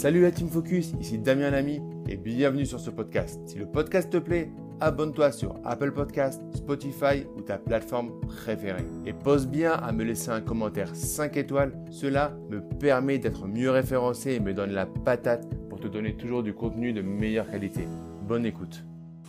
[0.00, 3.38] Salut la Team Focus, ici Damien Lamy et bienvenue sur ce podcast.
[3.44, 8.86] Si le podcast te plaît, abonne-toi sur Apple Podcast, Spotify ou ta plateforme préférée.
[9.04, 13.70] Et pose bien à me laisser un commentaire 5 étoiles, cela me permet d'être mieux
[13.70, 17.86] référencé et me donne la patate pour te donner toujours du contenu de meilleure qualité.
[18.26, 18.82] Bonne écoute.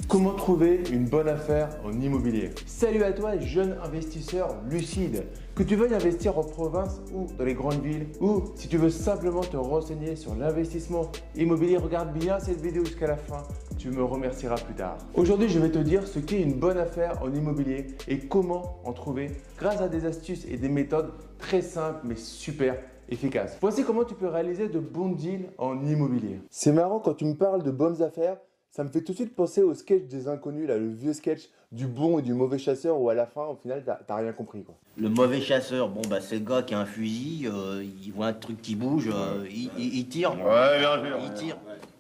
[0.08, 5.24] Comment trouver une bonne affaire en immobilier Salut à toi, jeune investisseur lucide.
[5.56, 8.90] Que tu veuilles investir en province ou dans les grandes villes, ou si tu veux
[8.90, 13.44] simplement te renseigner sur l'investissement immobilier, regarde bien cette vidéo jusqu'à la fin.
[13.78, 14.98] Tu me remercieras plus tard.
[15.16, 18.94] Aujourd'hui, je vais te dire ce qu'est une bonne affaire en immobilier et comment en
[18.94, 22.78] trouver grâce à des astuces et des méthodes très simples mais super
[23.10, 23.58] efficaces.
[23.62, 26.40] Voici comment tu peux réaliser de bons deals en immobilier.
[26.50, 28.38] C'est marrant quand tu me parles de bonnes affaires
[28.72, 31.50] ça me fait tout de suite penser au sketch des inconnus, là, le vieux sketch
[31.74, 34.64] du bon et du mauvais chasseur où à la fin, au final, t'as rien compris.
[34.64, 34.76] Quoi.
[34.98, 38.28] Le mauvais chasseur, bon, bah, c'est le gars qui a un fusil, euh, il voit
[38.28, 39.46] un truc qui bouge, euh,
[39.78, 40.32] il, tire.
[40.34, 41.20] Ouais, bien sûr.
[41.22, 41.58] Il tire.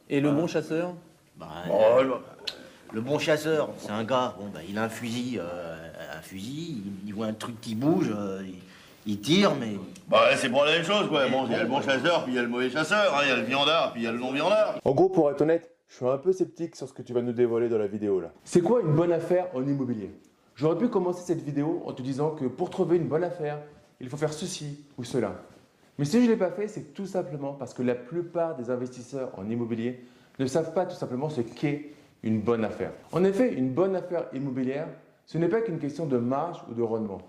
[0.09, 0.93] Et le bon chasseur
[1.37, 2.03] bah, euh,
[2.93, 7.13] le, bon chasseur, c'est un gars, bon, bah, il a un fusil, un fusil, il,
[7.13, 8.13] voit un truc qui bouge,
[9.05, 9.77] il, tire, mais.
[10.07, 11.27] Bah, c'est pour la même chose, quoi.
[11.27, 13.21] Bon, il y a le bon chasseur, puis il y a le mauvais chasseur, hein,
[13.23, 14.79] il y a le viandard, puis il y a le non-viandard.
[14.85, 17.21] En gros, pour être honnête, je suis un peu sceptique sur ce que tu vas
[17.21, 18.31] nous dévoiler dans la vidéo là.
[18.45, 20.09] C'est quoi une bonne affaire en immobilier?
[20.55, 23.59] J'aurais pu commencer cette vidéo en te disant que pour trouver une bonne affaire,
[23.99, 25.35] il faut faire ceci ou cela.
[25.99, 28.69] Mais si je ne l'ai pas fait, c'est tout simplement parce que la plupart des
[28.69, 29.99] investisseurs en immobilier
[30.39, 31.91] ne savent pas tout simplement ce qu'est
[32.23, 32.93] une bonne affaire.
[33.11, 34.87] En effet, une bonne affaire immobilière,
[35.25, 37.21] ce n'est pas qu'une question de marge ou de rendement.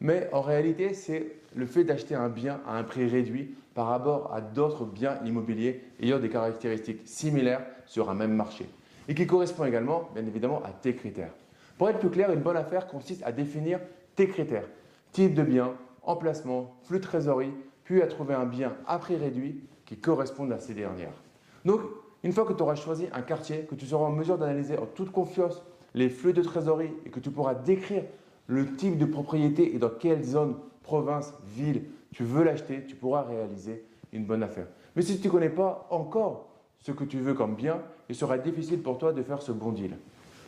[0.00, 4.34] Mais en réalité, c'est le fait d'acheter un bien à un prix réduit par rapport
[4.34, 8.66] à d'autres biens immobiliers ayant des caractéristiques similaires sur un même marché
[9.08, 11.32] et qui correspond également, bien évidemment, à tes critères.
[11.76, 13.80] Pour être plus clair, une bonne affaire consiste à définir
[14.14, 14.68] tes critères,
[15.12, 17.52] type de bien, emplacement, flux de trésorerie,
[17.84, 21.20] puis à trouver un bien à prix réduit qui corresponde à ces dernières.
[21.64, 21.80] Donc,
[22.22, 24.86] une fois que tu auras choisi un quartier, que tu seras en mesure d'analyser en
[24.86, 25.62] toute confiance
[25.94, 28.04] les flux de trésorerie et que tu pourras décrire
[28.46, 31.82] le type de propriété et dans quelle zone, province, ville
[32.12, 34.66] tu veux l'acheter, tu pourras réaliser une bonne affaire.
[34.96, 36.49] Mais si tu ne connais pas encore
[36.80, 39.72] ce que tu veux comme bien, il sera difficile pour toi de faire ce bon
[39.72, 39.96] deal.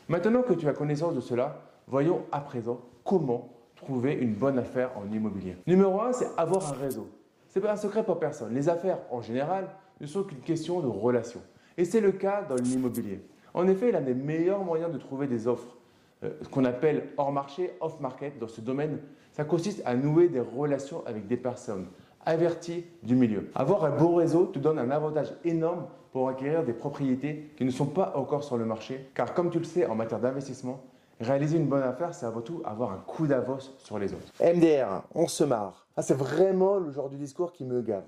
[0.09, 4.91] Maintenant que tu as connaissance de cela, voyons à présent comment trouver une bonne affaire
[4.97, 5.57] en immobilier.
[5.67, 7.09] Numéro 1, c'est avoir un réseau.
[7.49, 8.55] Ce n'est pas un secret pour personne.
[8.55, 9.69] Les affaires, en général,
[10.01, 11.41] ne sont qu'une question de relation.
[11.77, 13.21] Et c'est le cas dans l'immobilier.
[13.55, 15.77] En effet, l'un des meilleurs moyens de trouver des offres,
[16.25, 19.01] euh, ce qu'on appelle hors marché, off market, dans ce domaine,
[19.33, 21.87] ça consiste à nouer des relations avec des personnes
[22.25, 23.51] averties du milieu.
[23.55, 27.71] Avoir un beau réseau te donne un avantage énorme pour acquérir des propriétés qui ne
[27.71, 30.81] sont pas encore sur le marché, car comme tu le sais en matière d'investissement,
[31.21, 34.33] réaliser une bonne affaire, c'est avant tout avoir un coup d'avance sur les autres.
[34.41, 35.87] MDR, on se marre.
[35.97, 38.05] Ah, c'est vraiment le genre de discours qui me gave.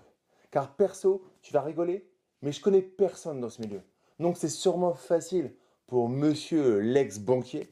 [0.51, 2.07] Car perso, tu vas rigoler,
[2.43, 3.81] mais je connais personne dans ce milieu.
[4.21, 5.53] Donc c'est sûrement facile
[5.87, 7.69] pour monsieur l'ex-banquier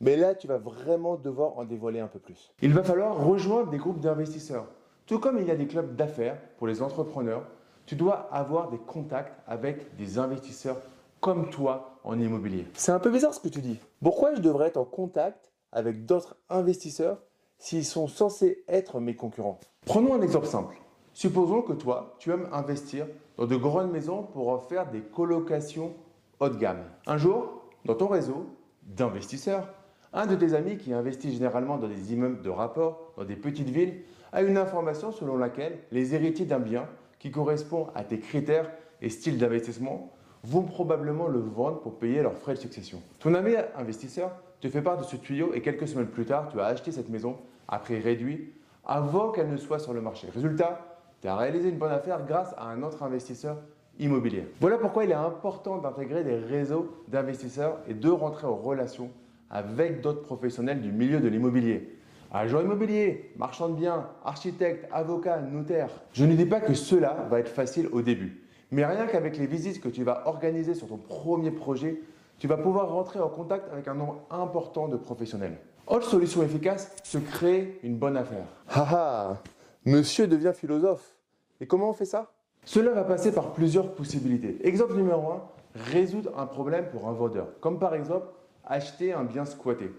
[0.00, 2.50] mais là, tu vas vraiment devoir en dévoiler un peu plus.
[2.62, 4.66] Il va falloir rejoindre des groupes d'investisseurs.
[5.10, 7.44] Tout comme il y a des clubs d'affaires pour les entrepreneurs,
[7.84, 10.76] tu dois avoir des contacts avec des investisseurs
[11.18, 12.68] comme toi en immobilier.
[12.74, 13.80] C'est un peu bizarre ce que tu dis.
[14.00, 17.18] Pourquoi je devrais être en contact avec d'autres investisseurs
[17.58, 19.58] s'ils sont censés être mes concurrents?
[19.84, 20.76] Prenons un exemple simple.
[21.12, 25.92] Supposons que toi, tu aimes investir dans de grandes maisons pour en faire des colocations
[26.38, 26.84] haut de gamme.
[27.08, 28.46] Un jour, dans ton réseau
[28.84, 29.66] d'investisseurs,
[30.12, 33.70] un de tes amis qui investit généralement dans des immeubles de rapport, dans des petites
[33.70, 36.88] villes, a une information selon laquelle les héritiers d'un bien
[37.18, 38.70] qui correspond à tes critères
[39.02, 40.12] et styles d'investissement
[40.42, 43.02] vont probablement le vendre pour payer leurs frais de succession.
[43.18, 46.60] Ton ami investisseur te fait part de ce tuyau et quelques semaines plus tard, tu
[46.60, 47.36] as acheté cette maison
[47.68, 48.52] à prix réduit
[48.84, 50.28] avant qu'elle ne soit sur le marché.
[50.32, 53.58] Résultat, tu as réalisé une bonne affaire grâce à un autre investisseur
[53.98, 54.48] immobilier.
[54.60, 59.10] Voilà pourquoi il est important d'intégrer des réseaux d'investisseurs et de rentrer en relation
[59.50, 61.96] avec d'autres professionnels du milieu de l'immobilier.
[62.32, 65.90] Agent immobilier, marchand de biens, architecte, avocat, notaire.
[66.12, 69.46] Je ne dis pas que cela va être facile au début, mais rien qu'avec les
[69.46, 72.00] visites que tu vas organiser sur ton premier projet,
[72.38, 75.58] tu vas pouvoir rentrer en contact avec un nombre important de professionnels.
[75.88, 78.44] Autre solution efficace, se créer une bonne affaire.
[78.68, 79.38] Haha,
[79.84, 81.16] monsieur devient philosophe.
[81.60, 82.30] Et comment on fait ça?
[82.64, 84.56] Cela va passer par plusieurs possibilités.
[84.66, 85.42] Exemple numéro 1,
[85.74, 87.48] résoudre un problème pour un vendeur.
[87.60, 88.26] Comme par exemple,
[88.66, 89.90] acheter un bien squatté.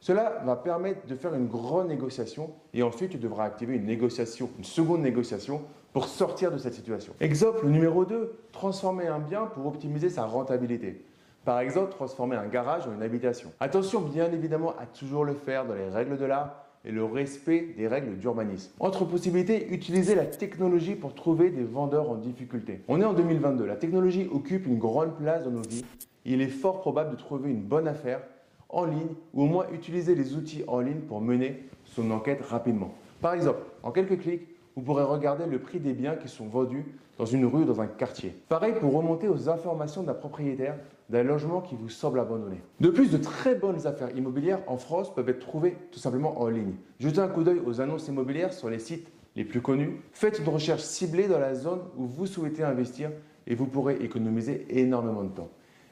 [0.00, 4.48] Cela va permettre de faire une grande négociation et ensuite tu devras activer une négociation,
[4.58, 5.62] une seconde négociation
[5.92, 7.12] pour sortir de cette situation.
[7.20, 11.04] Exemple numéro 2, transformer un bien pour optimiser sa rentabilité.
[11.44, 13.52] Par exemple, transformer un garage en une habitation.
[13.58, 17.74] Attention bien évidemment à toujours le faire dans les règles de l'art et le respect
[17.76, 18.70] des règles d'urbanisme.
[18.78, 22.82] Autre possibilité, utiliser la technologie pour trouver des vendeurs en difficulté.
[22.86, 25.84] On est en 2022, la technologie occupe une grande place dans nos vies.
[26.30, 28.20] Il est fort probable de trouver une bonne affaire
[28.68, 32.92] en ligne ou au moins utiliser les outils en ligne pour mener son enquête rapidement.
[33.22, 34.46] Par exemple, en quelques clics,
[34.76, 36.84] vous pourrez regarder le prix des biens qui sont vendus
[37.16, 38.36] dans une rue dans un quartier.
[38.50, 40.76] Pareil pour remonter aux informations d'un propriétaire
[41.08, 42.60] d'un logement qui vous semble abandonné.
[42.78, 46.48] De plus, de très bonnes affaires immobilières en France peuvent être trouvées tout simplement en
[46.48, 46.74] ligne.
[47.00, 50.02] Jetez un coup d'œil aux annonces immobilières sur les sites les plus connus.
[50.12, 53.10] Faites une recherche ciblée dans la zone où vous souhaitez investir
[53.46, 55.48] et vous pourrez économiser énormément de temps.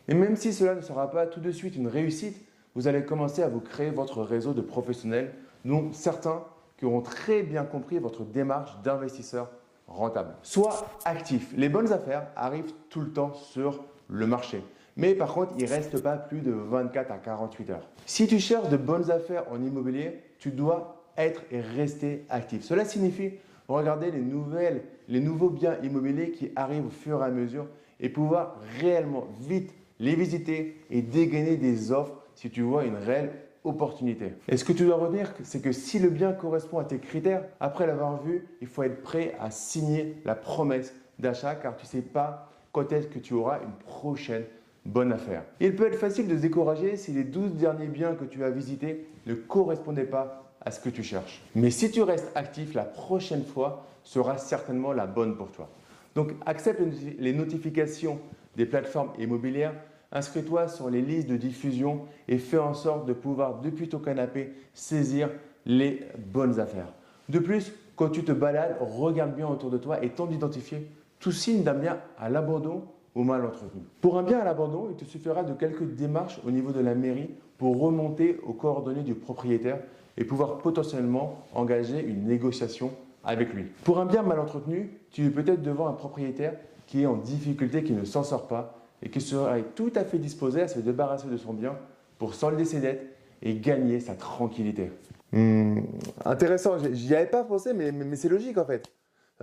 [0.09, 2.37] Et même si cela ne sera pas tout de suite une réussite,
[2.75, 5.33] vous allez commencer à vous créer votre réseau de professionnels,
[5.65, 6.45] dont certains
[6.77, 9.51] qui auront très bien compris votre démarche d'investisseur
[9.89, 10.35] rentable.
[10.43, 11.53] Sois actif.
[11.57, 14.63] Les bonnes affaires arrivent tout le temps sur le marché.
[14.97, 17.89] Mais par contre, il ne reste pas plus de 24 à 48 heures.
[18.07, 22.63] Si tu cherches de bonnes affaires en immobilier, tu dois être et rester actif.
[22.63, 23.33] Cela signifie
[23.69, 27.67] regarder les nouvelles, les nouveaux biens immobiliers qui arrivent au fur et à mesure
[28.01, 33.33] et pouvoir réellement vite les visiter et dégainer des offres si tu vois une réelle
[33.65, 34.33] opportunité.
[34.49, 37.45] Et ce que tu dois retenir, c'est que si le bien correspond à tes critères,
[37.59, 41.91] après l'avoir vu, il faut être prêt à signer la promesse d'achat car tu ne
[41.91, 44.45] sais pas quand est-ce que tu auras une prochaine
[44.85, 45.43] bonne affaire.
[45.61, 48.51] Il peut être facile de se décourager si les 12 derniers biens que tu as
[48.51, 51.43] visités ne correspondaient pas à ce que tu cherches.
[51.55, 55.69] Mais si tu restes actif, la prochaine fois sera certainement la bonne pour toi.
[56.15, 56.81] Donc accepte
[57.19, 58.21] les notifications
[58.57, 59.75] des plateformes immobilières
[60.13, 64.53] Inscris-toi sur les listes de diffusion et fais en sorte de pouvoir, depuis ton canapé,
[64.73, 65.31] saisir
[65.65, 66.93] les bonnes affaires.
[67.29, 70.87] De plus, quand tu te balades, regarde bien autour de toi et tente d'identifier
[71.19, 73.83] tout signe d'un bien à l'abandon ou mal entretenu.
[74.01, 76.95] Pour un bien à l'abandon, il te suffira de quelques démarches au niveau de la
[76.95, 79.81] mairie pour remonter aux coordonnées du propriétaire
[80.17, 82.93] et pouvoir potentiellement engager une négociation
[83.25, 83.65] avec lui.
[83.83, 86.55] Pour un bien mal entretenu, tu es peut-être devant un propriétaire
[86.87, 90.19] qui est en difficulté, qui ne s'en sort pas et qui serait tout à fait
[90.19, 91.77] disposé à se débarrasser de son bien
[92.19, 93.07] pour solder ses dettes
[93.43, 94.91] et gagner sa tranquillité.
[95.33, 95.81] Hmm,
[96.25, 98.91] intéressant, j'y avais pas pensé, mais, mais, c'est logique en fait.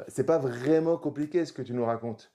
[0.08, 2.32] C'est pas vraiment compliqué ce que tu nous racontes.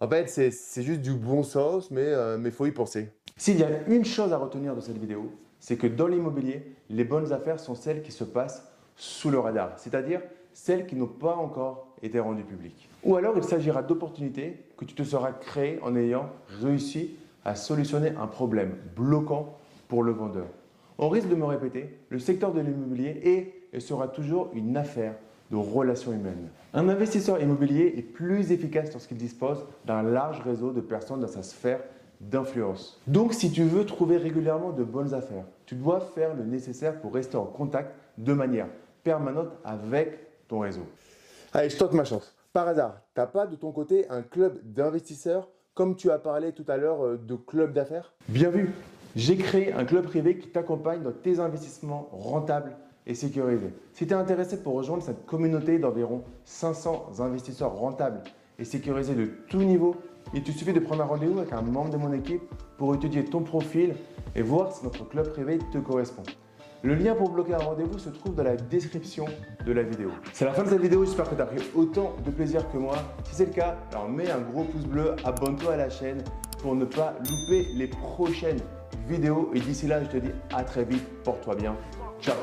[0.00, 3.08] En fait, c'est juste du bon sens, mais il euh, faut y penser.
[3.36, 7.04] S'il y a une chose à retenir de cette vidéo, c'est que dans l'immobilier, les
[7.04, 10.20] bonnes affaires sont celles qui se passent sous le radar, c'est-à-dire
[10.58, 12.88] celles qui n'ont pas encore été rendues publiques.
[13.04, 18.10] Ou alors il s'agira d'opportunités que tu te seras créées en ayant réussi à solutionner
[18.20, 19.56] un problème bloquant
[19.86, 20.46] pour le vendeur.
[20.98, 25.14] On risque de me répéter, le secteur de l'immobilier est et sera toujours une affaire
[25.52, 26.48] de relations humaines.
[26.74, 31.44] Un investisseur immobilier est plus efficace lorsqu'il dispose d'un large réseau de personnes dans sa
[31.44, 31.80] sphère
[32.20, 33.00] d'influence.
[33.06, 37.14] Donc si tu veux trouver régulièrement de bonnes affaires, tu dois faire le nécessaire pour
[37.14, 38.66] rester en contact de manière
[39.04, 40.82] permanente avec ton réseau.
[41.52, 42.34] Allez, je tente ma chance.
[42.52, 46.52] Par hasard, tu n'as pas de ton côté un club d'investisseurs comme tu as parlé
[46.52, 48.12] tout à l'heure euh, de club d'affaires?
[48.28, 48.72] Bien vu,
[49.14, 53.72] j'ai créé un club privé qui t'accompagne dans tes investissements rentables et sécurisés.
[53.92, 58.24] Si tu es intéressé pour rejoindre cette communauté d'environ 500 investisseurs rentables
[58.58, 59.94] et sécurisés de tout niveau,
[60.34, 62.42] il te suffit de prendre un rendez-vous avec un membre de mon équipe
[62.76, 63.94] pour étudier ton profil
[64.34, 66.24] et voir si notre club privé te correspond.
[66.82, 69.24] Le lien pour bloquer un rendez-vous se trouve dans la description
[69.66, 70.10] de la vidéo.
[70.32, 72.78] C'est la fin de cette vidéo, j'espère que tu as pris autant de plaisir que
[72.78, 72.94] moi.
[73.24, 76.22] Si c'est le cas, alors mets un gros pouce bleu, abonne-toi à la chaîne
[76.62, 78.60] pour ne pas louper les prochaines
[79.08, 79.50] vidéos.
[79.54, 81.74] Et d'ici là, je te dis à très vite, porte-toi bien.
[82.20, 82.36] Ciao